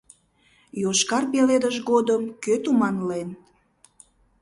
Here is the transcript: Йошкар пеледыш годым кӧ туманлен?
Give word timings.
Йошкар 0.81 1.23
пеледыш 1.31 1.77
годым 1.89 2.23
кӧ 2.43 2.53
туманлен? 2.63 3.29